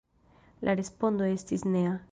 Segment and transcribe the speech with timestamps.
[0.69, 1.99] La respondo estis nea.